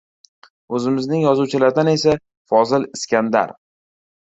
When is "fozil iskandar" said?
2.55-3.57